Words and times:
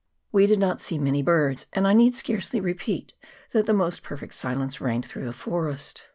We 0.31 0.47
did 0.47 0.57
not 0.57 0.81
see 0.81 0.97
many 0.97 1.21
birds, 1.21 1.67
and 1.73 1.87
I 1.87 1.93
need 1.93 2.15
scarcely 2.15 2.59
repeat 2.59 3.13
that 3.51 3.67
the 3.67 3.73
most 3.73 4.01
perfect 4.01 4.33
silence 4.33 4.81
reigned 4.81 5.05
through 5.05 5.25
the 5.25 5.31
forest. 5.31 6.05